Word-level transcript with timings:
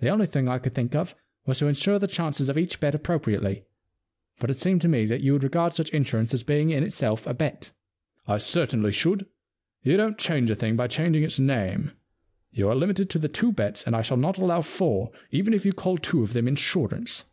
The 0.00 0.08
only 0.08 0.26
thing 0.26 0.48
I 0.48 0.58
could 0.58 0.74
think 0.74 0.92
of 0.96 1.14
was 1.46 1.60
to 1.60 1.68
insure 1.68 2.00
the 2.00 2.08
chances 2.08 2.48
of 2.48 2.58
each 2.58 2.80
bet 2.80 2.96
appropriately, 2.96 3.62
but 4.40 4.50
it 4.50 4.58
seemed 4.58 4.82
to 4.82 4.88
me 4.88 5.04
that 5.06 5.20
you 5.20 5.34
would 5.34 5.44
regard 5.44 5.72
such 5.72 5.88
insurance 5.90 6.34
as 6.34 6.42
being 6.42 6.70
in 6.70 6.82
itself 6.82 7.28
a 7.28 7.32
bet.' 7.34 7.70
* 8.00 8.26
I 8.34 8.38
certainly 8.38 8.90
should. 8.90 9.24
You 9.84 9.96
don't 9.96 10.18
change 10.18 10.48
69 10.48 10.48
The 10.48 10.54
Problem 10.56 10.56
Club 10.56 10.56
a 10.56 10.60
thing 10.60 10.76
by 10.76 10.88
changing 11.06 11.22
its 11.22 11.38
name. 11.38 11.92
You 12.50 12.68
are 12.70 12.74
limited 12.74 13.08
to 13.10 13.20
the 13.20 13.28
two 13.28 13.52
bets, 13.52 13.84
and 13.84 13.94
I 13.94 14.02
shall 14.02 14.16
not 14.16 14.36
allow 14.38 14.62
four 14.62 15.12
even 15.30 15.54
if 15.54 15.64
you 15.64 15.72
call 15.72 15.96
two 15.96 16.24
of 16.24 16.32
them 16.32 16.48
insurance. 16.48 17.26